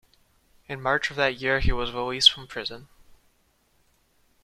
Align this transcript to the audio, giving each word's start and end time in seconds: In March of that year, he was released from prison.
In 0.67 0.81
March 0.81 1.11
of 1.11 1.15
that 1.17 1.39
year, 1.39 1.59
he 1.59 1.71
was 1.71 1.91
released 1.91 2.31
from 2.31 2.47
prison. 2.47 2.87